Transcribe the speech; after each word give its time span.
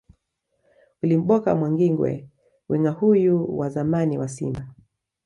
Ulimboka 1.03 1.55
Mwangingwe 1.55 2.29
Winga 2.69 2.91
huyu 2.91 3.57
wa 3.57 3.69
zamani 3.69 4.17
wa 4.17 4.27
Simba 4.27 4.67